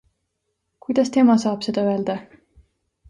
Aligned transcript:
Kuidas 0.85 1.13
tema 1.17 1.37
saab 1.45 1.63
seda 1.67 1.85
öelda? 1.93 2.17